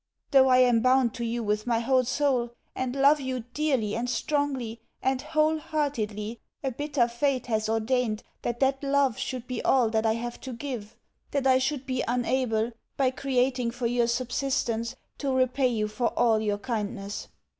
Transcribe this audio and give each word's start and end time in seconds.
Though 0.31 0.47
I 0.47 0.57
am 0.57 0.81
bound 0.81 1.13
to 1.13 1.23
you 1.23 1.43
with 1.43 1.67
my 1.67 1.77
whole 1.77 2.05
soul, 2.05 2.55
and 2.75 2.95
love 2.95 3.19
you 3.21 3.41
dearly 3.53 3.95
and 3.95 4.09
strongly 4.09 4.81
and 4.99 5.21
wholeheartedly, 5.21 6.39
a 6.63 6.71
bitter 6.71 7.07
fate 7.07 7.45
has 7.45 7.69
ordained 7.69 8.23
that 8.41 8.59
that 8.61 8.83
love 8.83 9.19
should 9.19 9.45
be 9.45 9.63
all 9.63 9.91
that 9.91 10.07
I 10.07 10.13
have 10.13 10.41
to 10.41 10.53
give 10.53 10.95
that 11.29 11.45
I 11.45 11.59
should 11.59 11.85
be 11.85 12.03
unable, 12.07 12.71
by 12.97 13.11
creating 13.11 13.69
for 13.69 13.85
you 13.85 14.07
subsistence, 14.07 14.95
to 15.19 15.31
repay 15.35 15.67
you 15.67 15.87
for 15.87 16.07
all 16.17 16.39
your 16.39 16.57
kindness. 16.57 17.27